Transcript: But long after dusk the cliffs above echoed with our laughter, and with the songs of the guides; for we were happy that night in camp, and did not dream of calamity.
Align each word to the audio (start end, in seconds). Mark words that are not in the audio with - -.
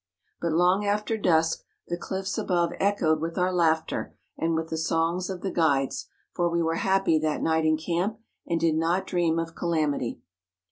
But 0.41 0.53
long 0.53 0.83
after 0.83 1.15
dusk 1.15 1.63
the 1.87 1.95
cliffs 1.95 2.35
above 2.35 2.73
echoed 2.79 3.21
with 3.21 3.37
our 3.37 3.53
laughter, 3.53 4.15
and 4.35 4.55
with 4.55 4.69
the 4.69 4.77
songs 4.79 5.29
of 5.29 5.41
the 5.41 5.51
guides; 5.51 6.07
for 6.33 6.49
we 6.49 6.63
were 6.63 6.77
happy 6.81 7.19
that 7.19 7.43
night 7.43 7.65
in 7.65 7.77
camp, 7.77 8.17
and 8.47 8.59
did 8.59 8.73
not 8.73 9.05
dream 9.05 9.37
of 9.37 9.53
calamity. 9.53 10.19